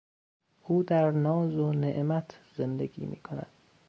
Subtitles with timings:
[0.63, 3.47] او در ناز و نعمت زندگی میکند.